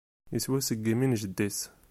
[0.37, 1.59] Iswa seg imi n jeddi-s.